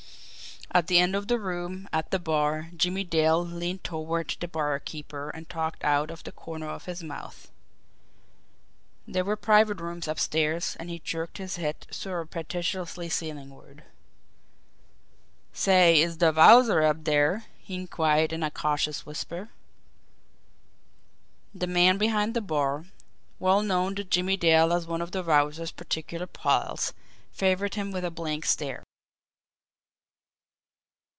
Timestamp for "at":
0.73-0.87, 1.91-2.11